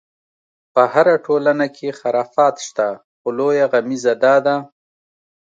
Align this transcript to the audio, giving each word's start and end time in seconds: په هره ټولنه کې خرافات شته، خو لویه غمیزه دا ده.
په 0.73 0.83
هره 0.93 1.15
ټولنه 1.25 1.65
کې 1.75 1.97
خرافات 1.99 2.55
شته، 2.67 2.87
خو 3.19 3.27
لویه 3.37 3.65
غمیزه 3.71 4.13
دا 4.23 4.35
ده. 4.45 4.55